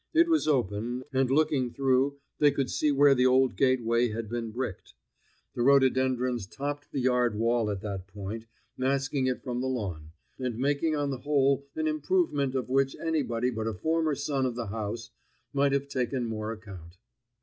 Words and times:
It 0.15 0.27
was 0.27 0.47
open, 0.47 1.03
and 1.13 1.29
looking 1.29 1.69
through 1.69 2.17
they 2.39 2.49
could 2.49 2.71
see 2.71 2.91
where 2.91 3.13
the 3.13 3.27
old 3.27 3.55
gateway 3.55 4.09
had 4.09 4.29
been 4.29 4.49
bricked. 4.49 4.95
The 5.53 5.61
rhododendrons 5.61 6.47
topped 6.47 6.91
the 6.91 7.01
yard 7.01 7.37
wall 7.37 7.69
at 7.69 7.81
that 7.81 8.07
point, 8.07 8.47
masking 8.75 9.27
it 9.27 9.43
from 9.43 9.61
the 9.61 9.67
lawn, 9.67 10.09
and 10.39 10.57
making 10.57 10.95
on 10.95 11.11
the 11.11 11.19
whole 11.19 11.67
an 11.75 11.85
improvement 11.85 12.55
of 12.55 12.67
which 12.67 12.95
anybody 12.99 13.51
but 13.51 13.67
a 13.67 13.75
former 13.75 14.15
son 14.15 14.47
of 14.47 14.55
the 14.55 14.65
house 14.69 15.11
might 15.53 15.71
have 15.71 15.87
taken 15.87 16.25
more 16.25 16.51
account. 16.51 16.97